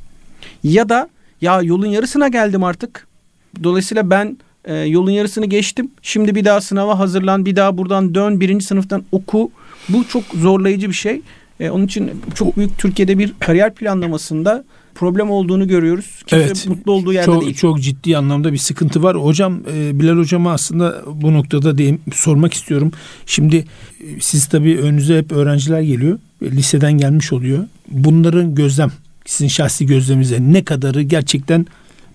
[0.64, 1.10] Ya da
[1.42, 3.08] ya yolun yarısına geldim artık.
[3.64, 4.38] Dolayısıyla ben
[4.70, 5.92] e, yolun yarısını geçtim.
[6.02, 9.52] Şimdi bir daha sınava hazırlan, bir daha buradan dön, birinci sınıftan oku.
[9.90, 11.22] Bu çok zorlayıcı bir şey.
[11.60, 14.64] E, onun için çok büyük Türkiye'de bir kariyer planlamasında
[14.96, 16.24] problem olduğunu görüyoruz.
[16.28, 16.68] Kimse Evet.
[16.68, 17.56] mutlu olduğu yerde Çok değil.
[17.56, 19.18] çok ciddi anlamda bir sıkıntı var.
[19.18, 22.92] Hocam e, Bilal hocama aslında bu noktada diyeyim, sormak istiyorum.
[23.26, 23.66] Şimdi e,
[24.20, 26.20] siz tabii önünüze hep öğrenciler geliyor.
[26.42, 27.66] E, Liseden gelmiş oluyor.
[27.92, 28.92] Bunların gözlem
[29.26, 31.66] sizin şahsi gözleminize ne kadarı gerçekten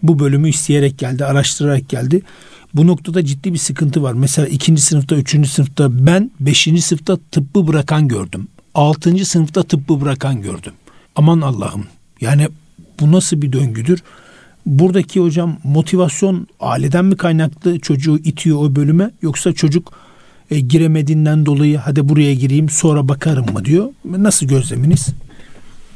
[0.05, 2.23] bu bölümü isteyerek geldi, araştırarak geldi.
[2.75, 4.13] Bu noktada ciddi bir sıkıntı var.
[4.13, 8.49] Mesela ikinci sınıfta, üçüncü sınıfta ben beşinci sınıfta tıbbı bırakan gördüm.
[8.75, 10.73] Altıncı sınıfta tıbbı bırakan gördüm.
[11.17, 11.85] Aman Allah'ım.
[12.21, 12.49] Yani
[13.01, 14.03] bu nasıl bir döngüdür?
[14.67, 19.93] Buradaki hocam motivasyon aileden mi kaynaklı çocuğu itiyor o bölüme yoksa çocuk
[20.51, 23.89] e, giremediğinden dolayı hadi buraya gireyim sonra bakarım mı diyor.
[24.05, 25.09] Nasıl gözleminiz?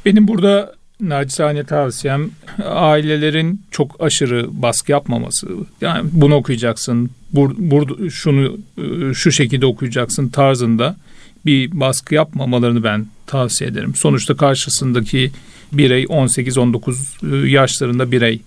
[0.04, 2.30] Benim burada nacizane tavsiyem
[2.64, 5.48] ailelerin çok aşırı baskı yapmaması.
[5.80, 10.96] Yani bunu okuyacaksın, bur, bur, şunu e, şu şekilde okuyacaksın tarzında
[11.46, 13.94] bir baskı yapmamalarını ben tavsiye ederim.
[13.94, 15.30] Sonuçta karşısındaki
[15.72, 18.40] birey 18-19 e, yaşlarında birey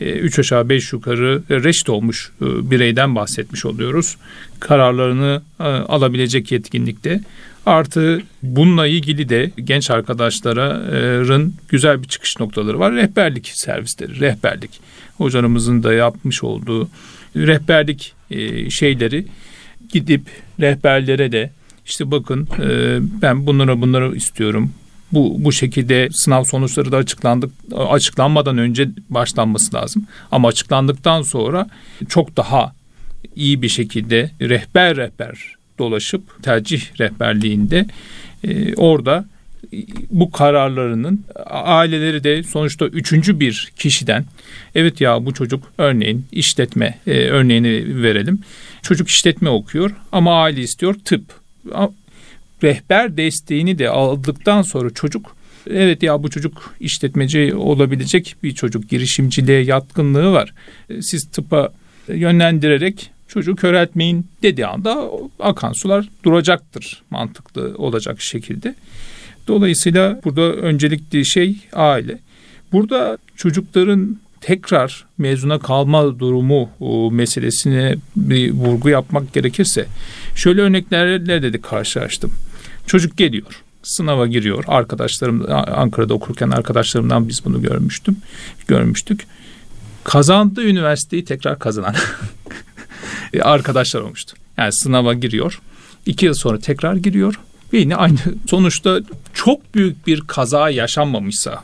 [0.00, 4.16] 3 aşağı 5 yukarı e, reşit olmuş e, bireyden bahsetmiş oluyoruz.
[4.60, 7.20] Kararlarını e, alabilecek yetkinlikte.
[7.68, 12.92] Artı bununla ilgili de genç arkadaşların güzel bir çıkış noktaları var.
[12.92, 14.70] Rehberlik servisleri, rehberlik.
[15.16, 16.88] Hocalarımızın da yapmış olduğu
[17.36, 19.26] rehberlik e, şeyleri
[19.92, 20.22] gidip
[20.60, 21.50] rehberlere de
[21.86, 24.72] işte bakın e, ben bunlara bunları istiyorum.
[25.12, 30.06] Bu bu şekilde sınav sonuçları da açıklandık açıklanmadan önce başlanması lazım.
[30.30, 31.66] Ama açıklandıktan sonra
[32.08, 32.72] çok daha
[33.36, 37.86] iyi bir şekilde rehber rehber dolaşıp tercih rehberliğinde
[38.44, 39.24] e, orada
[40.10, 44.24] bu kararlarının aileleri de sonuçta üçüncü bir kişiden
[44.74, 48.40] evet ya bu çocuk örneğin işletme e, örneğini verelim.
[48.82, 51.22] Çocuk işletme okuyor ama aile istiyor tıp.
[52.62, 55.36] Rehber desteğini de aldıktan sonra çocuk
[55.70, 60.54] evet ya bu çocuk işletmeci olabilecek bir çocuk girişimciliğe yatkınlığı var.
[61.00, 61.72] Siz tıpa
[62.08, 65.10] yönlendirerek çocuğu köreltmeyin dediği anda
[65.40, 68.74] akan sular duracaktır mantıklı olacak şekilde.
[69.48, 72.18] Dolayısıyla burada öncelikli şey aile.
[72.72, 79.86] Burada çocukların tekrar mezuna kalma durumu o meselesine bir vurgu yapmak gerekirse
[80.34, 82.32] şöyle örneklerle de karşılaştım.
[82.86, 84.64] Çocuk geliyor, sınava giriyor.
[84.66, 88.16] Arkadaşlarım Ankara'da okurken arkadaşlarımdan biz bunu görmüştüm,
[88.68, 89.26] görmüştük.
[90.04, 91.94] Kazandığı üniversiteyi tekrar kazanan
[93.42, 94.36] arkadaşlar olmuştu.
[94.56, 95.60] Yani sınava giriyor,
[96.06, 97.40] iki yıl sonra tekrar giriyor
[97.72, 98.18] ve yine aynı
[98.50, 99.00] sonuçta
[99.34, 101.62] çok büyük bir kaza yaşanmamışsa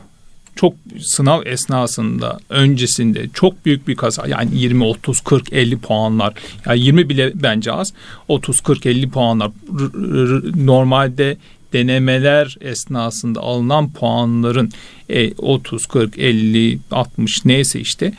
[0.55, 6.33] çok sınav esnasında öncesinde çok büyük bir kaza yani 20 30 40 50 puanlar
[6.65, 7.93] yani 20 bile bence az
[8.27, 9.51] 30 40 50 puanlar
[10.55, 11.37] normalde
[11.73, 14.71] denemeler esnasında alınan puanların
[15.09, 18.13] e, 30, 40, 50, 60 neyse işte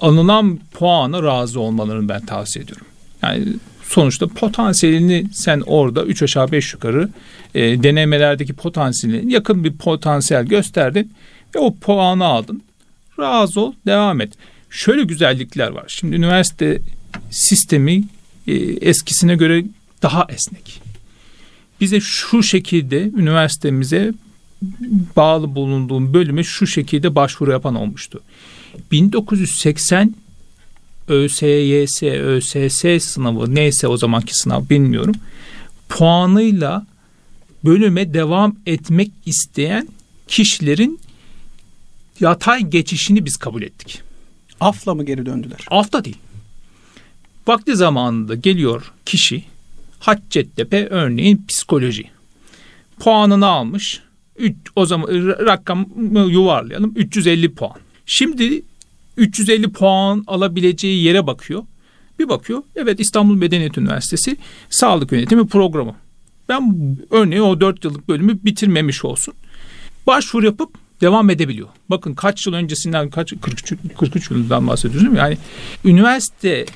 [0.00, 2.86] alınan puana razı olmalarını ben tavsiye ediyorum.
[3.22, 3.44] Yani
[3.88, 7.08] sonuçta potansiyelini sen orada 3 aşağı 5 yukarı
[7.54, 11.12] e, denemelerdeki potansiyelini yakın bir potansiyel gösterdin
[11.54, 12.62] ve o puanı aldın.
[13.18, 14.32] Razı ol, devam et.
[14.70, 15.84] Şöyle güzellikler var.
[15.88, 16.80] Şimdi üniversite
[17.30, 18.04] sistemi
[18.46, 19.64] e, eskisine göre
[20.02, 20.82] daha esnek.
[21.80, 24.12] Bize şu şekilde üniversitemize
[25.16, 28.20] bağlı bulunduğum bölüme şu şekilde başvuru yapan olmuştu.
[28.92, 30.14] 1980
[31.08, 35.14] ÖSYS, ÖSS sınavı neyse o zamanki sınav bilmiyorum.
[35.88, 36.86] Puanıyla
[37.64, 39.88] bölüme devam etmek isteyen
[40.28, 41.00] kişilerin
[42.20, 44.02] yatay geçişini biz kabul ettik.
[44.60, 45.60] Afla mı geri döndüler?
[45.70, 46.18] Afta değil.
[47.46, 49.44] Vakti zamanında geliyor kişi
[49.98, 52.04] Hacettepe örneğin psikoloji.
[53.00, 54.02] Puanını almış.
[54.38, 55.08] Üç, o zaman
[55.46, 55.86] rakam
[56.28, 57.76] yuvarlayalım 350 puan.
[58.06, 58.62] Şimdi
[59.16, 61.62] 350 puan alabileceği yere bakıyor.
[62.18, 62.62] Bir bakıyor.
[62.76, 64.36] Evet İstanbul Medeniyet Üniversitesi
[64.70, 65.94] Sağlık Yönetimi Programı.
[66.48, 69.34] Ben örneğin o 4 yıllık bölümü bitirmemiş olsun.
[70.06, 70.70] Başvuru yapıp
[71.00, 71.68] devam edebiliyor.
[71.90, 75.18] Bakın kaç yıl öncesinden kaç 43 43 yılından bahsediyoruz değil mi?
[75.18, 75.38] Yani
[75.84, 76.66] üniversite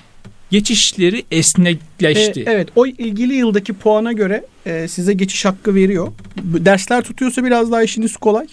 [0.51, 2.41] geçişleri esnekleşti.
[2.41, 6.09] E, evet o ilgili yıldaki puana göre e, size geçiş hakkı veriyor.
[6.43, 8.47] Dersler tutuyorsa biraz daha işiniz kolay.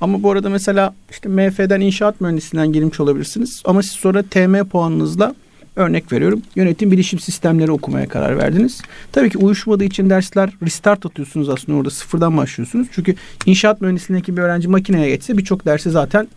[0.00, 3.62] Ama bu arada mesela işte MF'den inşaat mühendisinden girmiş olabilirsiniz.
[3.64, 5.34] Ama siz sonra TM puanınızla
[5.76, 6.42] örnek veriyorum.
[6.56, 8.82] Yönetim bilişim sistemleri okumaya karar verdiniz.
[9.12, 12.88] Tabii ki uyuşmadığı için dersler restart atıyorsunuz aslında orada sıfırdan başlıyorsunuz.
[12.92, 13.14] Çünkü
[13.46, 16.28] inşaat mühendisliğindeki bir öğrenci makineye geçse birçok dersi zaten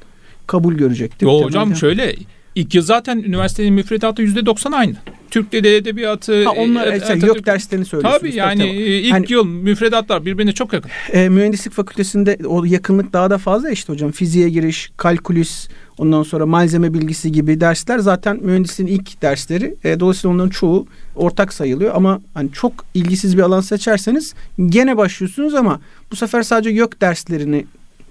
[0.48, 1.26] kabul görecektir.
[1.26, 2.16] Yo hocam şöyle
[2.56, 4.96] İlk yıl zaten üniversitenin müfredatı yüzde doksan aynı.
[5.32, 6.46] Türk Dili Edebiyatı.
[6.46, 8.22] Ha, onlar e, e, yok derslerini söylüyorsunuz.
[8.22, 8.70] Tabii yani tabii.
[8.70, 10.92] E, ilk hani, yıl müfredatlar birbirine çok yakın.
[11.12, 14.12] E, mühendislik fakültesinde o yakınlık daha da fazla işte hocam.
[14.12, 19.76] Fiziğe giriş, kalkülüs, ondan sonra malzeme bilgisi gibi dersler zaten mühendisliğin ilk dersleri.
[19.84, 24.34] E, dolayısıyla onların çoğu ortak sayılıyor ama hani çok ilgisiz bir alan seçerseniz
[24.66, 27.66] gene başlıyorsunuz ama bu sefer sadece yok derslerini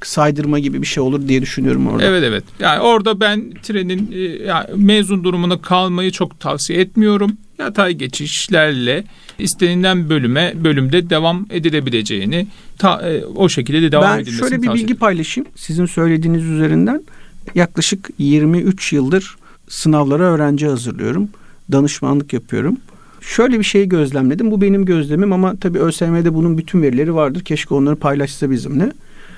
[0.07, 2.05] saydırma gibi bir şey olur diye düşünüyorum orada.
[2.05, 2.45] Evet evet.
[2.61, 7.37] Yani orada ben trenin e, yani mezun durumuna kalmayı çok tavsiye etmiyorum.
[7.59, 9.05] Yatay geçişlerle
[9.39, 12.47] istenilen bölüme bölümde devam edilebileceğini
[12.79, 16.45] ta, e, o şekilde de devam ben edilmesini Ben şöyle bir bilgi paylaşayım sizin söylediğiniz
[16.45, 17.03] üzerinden.
[17.55, 19.37] Yaklaşık 23 yıldır
[19.69, 21.29] sınavlara öğrenci hazırlıyorum.
[21.73, 22.77] Danışmanlık yapıyorum.
[23.21, 24.51] Şöyle bir şey gözlemledim.
[24.51, 27.45] Bu benim gözlemim ama tabii ÖSYM'de bunun bütün verileri vardır.
[27.45, 28.93] Keşke onları paylaşsa bizimle.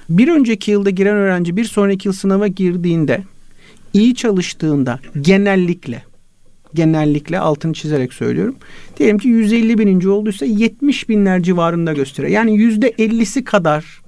[0.08, 3.22] Bir önceki yılda giren öğrenci bir sonraki yıl sınava girdiğinde
[3.92, 6.02] iyi çalıştığında genellikle
[6.74, 8.56] genellikle altını çizerek söylüyorum.
[8.98, 12.34] Diyelim ki 150 bininci olduysa 70 binler civarında gösteriyor.
[12.34, 14.04] Yani yüzde 50'si kadar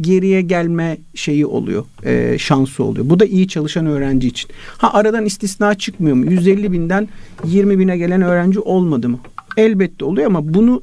[0.00, 3.10] geriye gelme şeyi oluyor, e, şansı oluyor.
[3.10, 4.50] Bu da iyi çalışan öğrenci için.
[4.78, 6.30] Ha aradan istisna çıkmıyor mu?
[6.30, 7.08] 150 binden
[7.44, 9.18] 20 bine gelen öğrenci olmadı mı?
[9.56, 10.82] Elbette oluyor ama bunu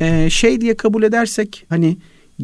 [0.00, 1.96] e, şey diye kabul edersek hani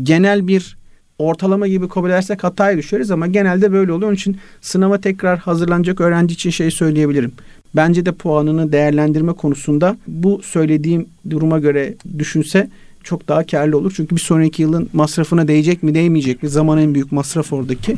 [0.03, 0.78] genel bir
[1.19, 4.09] ortalama gibi kabul edersek hataya düşeriz ama genelde böyle oluyor.
[4.09, 7.33] Onun için sınava tekrar hazırlanacak öğrenci için şey söyleyebilirim.
[7.77, 12.71] Bence de puanını değerlendirme konusunda bu söylediğim duruma göre düşünse
[13.05, 13.93] çok daha karlı olur.
[13.97, 16.49] Çünkü bir sonraki yılın masrafına değecek mi değmeyecek mi?
[16.49, 17.97] Zaman en büyük masraf oradaki.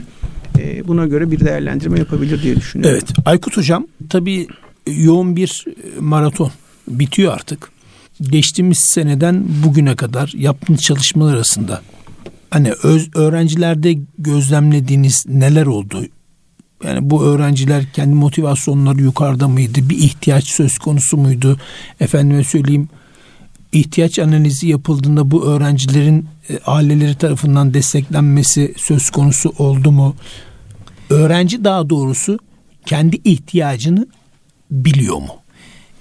[0.59, 2.99] E, buna göre bir değerlendirme yapabilir diye düşünüyorum.
[2.99, 3.27] Evet.
[3.27, 4.47] Aykut Hocam tabii
[4.87, 5.65] yoğun bir
[6.01, 6.51] maraton
[6.89, 7.71] bitiyor artık.
[8.21, 11.83] Geçtiğimiz seneden bugüne kadar yaptığınız çalışmalar arasında
[12.51, 16.05] hani öz, öğrencilerde gözlemlediğiniz neler oldu?
[16.85, 19.91] Yani bu öğrenciler kendi motivasyonları yukarıda mıydı?
[19.91, 21.61] Bir ihtiyaç söz konusu muydu?
[22.01, 22.89] Efendime söyleyeyim
[23.73, 30.17] ihtiyaç analizi yapıldığında bu öğrencilerin e, aileleri tarafından desteklenmesi söz konusu oldu mu?
[31.11, 32.39] Öğrenci daha doğrusu
[32.87, 34.07] kendi ihtiyacını
[34.71, 35.37] biliyor mu?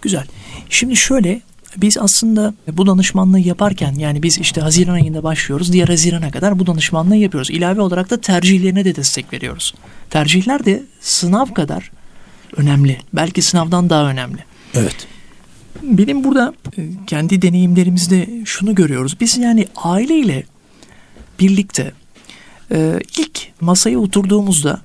[0.01, 0.25] Güzel.
[0.69, 1.41] Şimdi şöyle
[1.77, 5.73] biz aslında bu danışmanlığı yaparken yani biz işte Haziran ayında başlıyoruz.
[5.73, 7.49] Diğer Haziran'a kadar bu danışmanlığı yapıyoruz.
[7.49, 9.73] İlave olarak da tercihlerine de destek veriyoruz.
[10.09, 11.91] Tercihler de sınav kadar
[12.55, 12.97] önemli.
[13.13, 14.43] Belki sınavdan daha önemli.
[14.73, 15.07] Evet.
[15.83, 19.17] Benim burada e, kendi deneyimlerimizde şunu görüyoruz.
[19.19, 20.43] Biz yani aileyle
[21.39, 21.91] birlikte
[22.71, 24.81] e, ilk masaya oturduğumuzda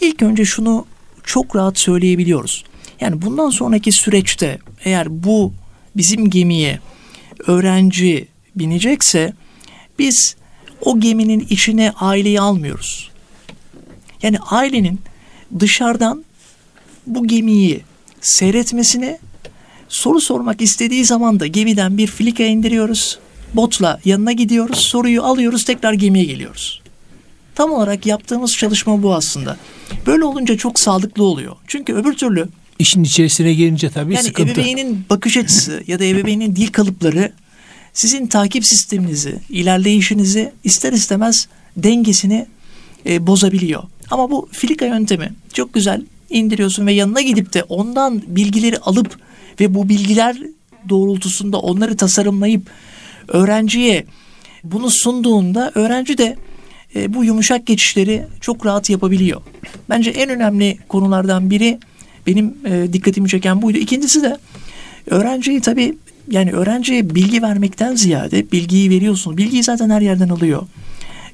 [0.00, 0.86] ilk önce şunu
[1.24, 2.64] çok rahat söyleyebiliyoruz.
[3.00, 5.52] Yani bundan sonraki süreçte eğer bu
[5.96, 6.80] bizim gemiye
[7.46, 9.32] öğrenci binecekse
[9.98, 10.36] biz
[10.80, 13.10] o geminin içine aileyi almıyoruz.
[14.22, 15.00] Yani ailenin
[15.60, 16.24] dışarıdan
[17.06, 17.80] bu gemiyi
[18.20, 19.18] seyretmesini
[19.88, 23.18] soru sormak istediği zaman da gemiden bir filika indiriyoruz.
[23.54, 26.82] botla yanına gidiyoruz, soruyu alıyoruz, tekrar gemiye geliyoruz.
[27.54, 29.56] Tam olarak yaptığımız çalışma bu aslında.
[30.06, 31.56] Böyle olunca çok sağlıklı oluyor.
[31.66, 34.52] Çünkü öbür türlü İşin içerisine girince tabii yani sıkıntı.
[34.52, 37.32] ebeveynin bakış açısı ya da ebeveynin dil kalıpları
[37.92, 42.46] sizin takip sisteminizi, ilerleyişinizi ister istemez dengesini
[43.06, 43.82] e, bozabiliyor.
[44.10, 49.18] Ama bu filika yöntemi çok güzel indiriyorsun ve yanına gidip de ondan bilgileri alıp
[49.60, 50.36] ve bu bilgiler
[50.88, 52.70] doğrultusunda onları tasarımlayıp
[53.28, 54.06] öğrenciye
[54.64, 56.36] bunu sunduğunda öğrenci de
[56.96, 59.40] e, bu yumuşak geçişleri çok rahat yapabiliyor.
[59.88, 61.78] Bence en önemli konulardan biri
[62.26, 63.78] benim e, dikkatimi çeken buydu.
[63.78, 64.38] İkincisi de
[65.06, 65.94] öğrenciyi tabii
[66.30, 69.36] yani öğrenciye bilgi vermekten ziyade bilgiyi veriyorsun.
[69.36, 70.62] Bilgiyi zaten her yerden alıyor.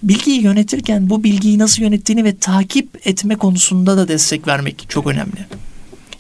[0.02, 5.46] Bilgiyi yönetirken bu bilgiyi nasıl yönettiğini ve takip etme konusunda da destek vermek çok önemli.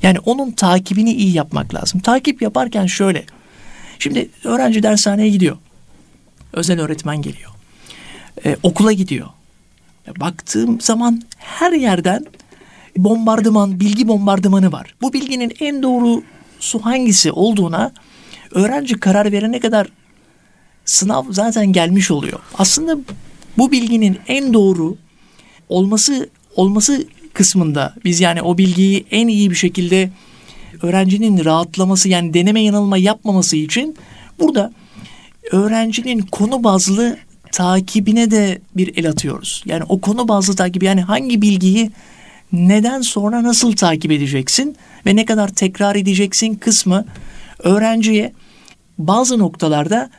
[0.02, 2.00] Yani onun takibini iyi yapmak lazım.
[2.00, 3.24] Takip yaparken şöyle.
[3.98, 5.56] Şimdi öğrenci dershaneye gidiyor.
[6.52, 7.50] Özel öğretmen geliyor.
[8.44, 9.26] Ee, okula gidiyor.
[10.20, 12.26] Baktığım zaman her yerden
[12.96, 14.94] bombardıman, bilgi bombardımanı var.
[15.02, 17.92] Bu bilginin en doğrusu hangisi olduğuna
[18.50, 19.88] öğrenci karar verene kadar
[20.84, 22.40] sınav zaten gelmiş oluyor.
[22.58, 22.98] Aslında
[23.58, 24.96] bu bilginin en doğru
[25.68, 30.10] olması olması kısmında biz yani o bilgiyi en iyi bir şekilde
[30.82, 33.96] öğrencinin rahatlaması yani deneme yanılma yapmaması için
[34.38, 34.72] burada
[35.52, 37.18] öğrencinin konu bazlı
[37.52, 39.62] takibine de bir el atıyoruz.
[39.66, 41.90] Yani o konu bazlı takip yani hangi bilgiyi
[42.52, 47.04] neden sonra nasıl takip edeceksin ve ne kadar tekrar edeceksin kısmı
[47.58, 48.32] öğrenciye
[48.98, 50.10] bazı noktalarda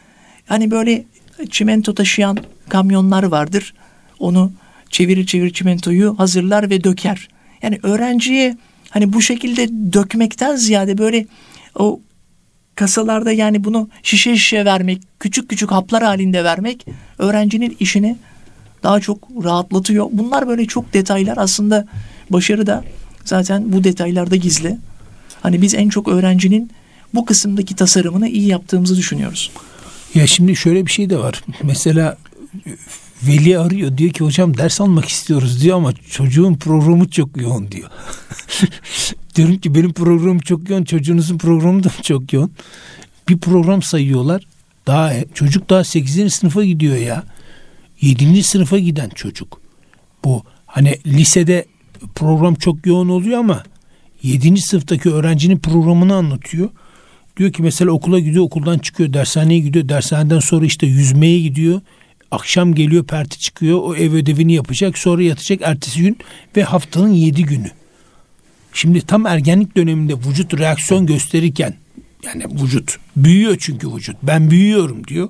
[0.45, 1.05] hani böyle
[1.49, 2.37] çimento taşıyan
[2.69, 3.73] kamyonlar vardır.
[4.19, 4.51] Onu
[4.89, 7.27] çevirir çevirir çimentoyu hazırlar ve döker.
[7.61, 8.57] Yani öğrenciye
[8.89, 11.25] hani bu şekilde dökmekten ziyade böyle
[11.75, 11.99] o
[12.75, 16.85] kasalarda yani bunu şişe şişe vermek, küçük küçük haplar halinde vermek
[17.17, 18.17] öğrencinin işini
[18.83, 20.07] daha çok rahatlatıyor.
[20.11, 21.87] Bunlar böyle çok detaylar aslında
[22.29, 22.83] başarı da
[23.25, 24.77] zaten bu detaylarda gizli.
[25.41, 26.71] Hani biz en çok öğrencinin
[27.13, 29.51] bu kısımdaki tasarımını iyi yaptığımızı düşünüyoruz.
[30.15, 31.43] Ya şimdi şöyle bir şey de var.
[31.63, 32.17] Mesela
[33.23, 37.89] veli arıyor diyor ki hocam ders almak istiyoruz diyor ama çocuğun programı çok yoğun diyor.
[39.35, 42.51] Diyorum ki benim programım çok yoğun çocuğunuzun programı da çok yoğun.
[43.29, 44.43] Bir program sayıyorlar.
[44.87, 46.33] Daha çocuk daha 8.
[46.33, 47.23] sınıfa gidiyor ya.
[48.01, 48.43] 7.
[48.43, 49.61] sınıfa giden çocuk.
[50.25, 51.65] Bu hani lisede
[52.15, 53.63] program çok yoğun oluyor ama
[54.23, 54.61] 7.
[54.61, 56.69] sınıftaki öğrencinin programını anlatıyor.
[57.37, 61.81] Diyor ki mesela okula gidiyor, okuldan çıkıyor, dershaneye gidiyor, dershaneden sonra işte yüzmeye gidiyor.
[62.31, 66.17] Akşam geliyor, perti çıkıyor, o ev ödevini yapacak, sonra yatacak ertesi gün
[66.55, 67.71] ve haftanın yedi günü.
[68.73, 71.73] Şimdi tam ergenlik döneminde vücut reaksiyon gösterirken
[72.23, 75.29] yani vücut büyüyor çünkü vücut ben büyüyorum diyor.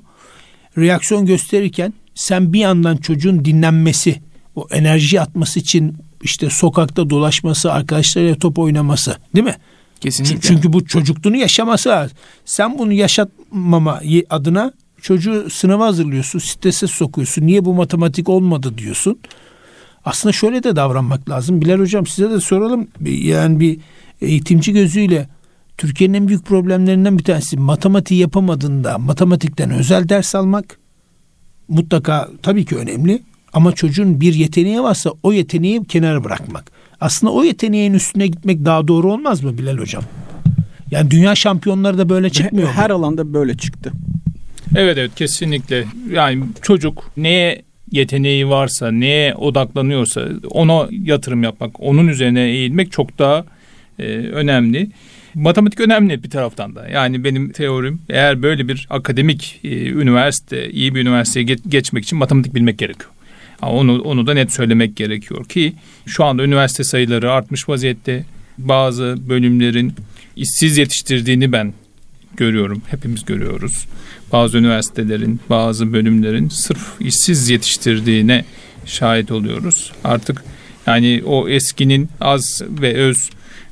[0.78, 4.22] Reaksiyon gösterirken sen bir yandan çocuğun dinlenmesi,
[4.56, 9.56] o enerji atması için işte sokakta dolaşması, arkadaşlarıyla top oynaması değil mi?
[10.00, 10.42] Kesinlikle.
[10.42, 12.18] Çünkü bu çocukluğunu yaşaması lazım.
[12.46, 17.48] Sen bunu yaşatmama adına çocuğu sınava hazırlıyorsun, strese sokuyorsun.
[17.48, 19.20] Niye bu matematik olmadı diyorsun.
[20.06, 21.62] Aslında şöyle de davranmak lazım.
[21.62, 22.88] Bilal hocam size de soralım.
[23.06, 23.80] Yani bir
[24.22, 25.30] eğitimci gözüyle
[25.78, 30.81] Türkiye'nin en büyük problemlerinden bir tanesi matematiği yapamadığında matematikten özel ders almak
[31.72, 33.22] mutlaka tabii ki önemli.
[33.54, 36.72] Ama çocuğun bir yeteneği varsa o yeteneği kenara bırakmak.
[37.02, 40.04] Aslında o yeteneğin üstüne gitmek daha doğru olmaz mı Bilal hocam?
[40.92, 42.70] Yani dünya şampiyonları da böyle çıkmıyor.
[42.70, 42.96] Her mu?
[42.96, 43.92] alanda böyle çıktı.
[44.76, 45.86] Evet evet kesinlikle.
[46.12, 53.46] Yani çocuk neye yeteneği varsa, neye odaklanıyorsa ona yatırım yapmak, onun üzerine eğilmek çok daha
[54.00, 54.92] e, önemli.
[55.36, 56.88] Matematik önemli bir taraftan da.
[56.88, 62.18] Yani benim teorim eğer böyle bir akademik e, üniversite, iyi bir üniversiteye geç, geçmek için
[62.18, 63.10] matematik bilmek gerekiyor.
[63.62, 65.74] Onu, onu da net söylemek gerekiyor ki
[66.06, 68.26] şu anda üniversite sayıları artmış vaziyette.
[68.58, 69.94] Bazı bölümlerin
[70.36, 71.74] işsiz yetiştirdiğini ben
[72.38, 72.82] görüyorum.
[72.88, 73.88] Hepimiz görüyoruz.
[74.32, 78.46] Bazı üniversitelerin, bazı bölümlerin sırf işsiz yetiştirdiğine
[78.86, 79.92] şahit oluyoruz.
[80.04, 80.44] Artık
[80.88, 83.30] yani o eskinin az ve öz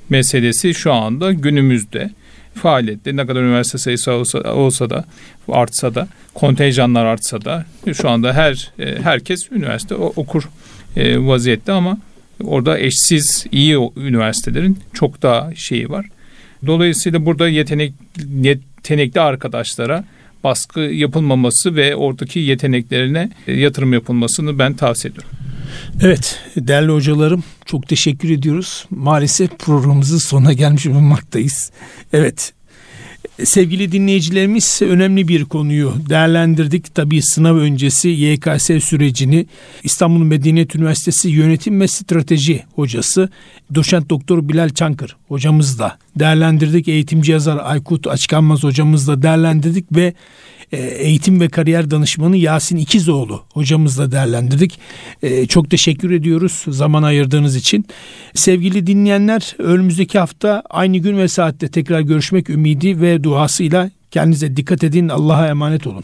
[0.10, 2.10] meselesi şu anda günümüzde
[2.56, 5.06] faaliyette ne kadar üniversite sayısı olsa, olsa da
[5.48, 10.50] artsa da kontenjanlar artsa da şu anda her e, herkes üniversite okur
[10.96, 11.98] e, vaziyette ama
[12.44, 16.06] orada eşsiz iyi üniversitelerin çok daha şeyi var.
[16.66, 17.94] Dolayısıyla burada yetenek
[18.42, 20.04] yetenekli arkadaşlara
[20.44, 25.30] baskı yapılmaması ve oradaki yeteneklerine e, yatırım yapılmasını ben tavsiye ediyorum.
[26.02, 28.86] Evet değerli hocalarım çok teşekkür ediyoruz.
[28.90, 31.72] Maalesef programımızın sonuna gelmiş bulunmaktayız.
[32.14, 32.54] Evet
[33.44, 36.96] Sevgili dinleyicilerimiz önemli bir konuyu değerlendirdik.
[36.96, 39.46] Tabii sınav öncesi YKS sürecini
[39.84, 43.30] İstanbul Medeniyet Üniversitesi Yönetim ve Strateji hocası
[43.76, 46.88] doçent doktor Bilal Çankır hocamızla değerlendirdik.
[46.88, 50.14] Eğitimci yazar Aykut Açkanmaz hocamızla değerlendirdik ve
[50.78, 54.80] eğitim ve kariyer danışmanı Yasin İkizoğlu hocamızla değerlendirdik.
[55.24, 57.86] E, çok teşekkür ediyoruz zaman ayırdığınız için.
[58.34, 64.84] Sevgili dinleyenler önümüzdeki hafta aynı gün ve saatte tekrar görüşmek ümidi ve duasıyla kendinize dikkat
[64.84, 65.10] edin.
[65.10, 66.04] Allah'a emanet olun.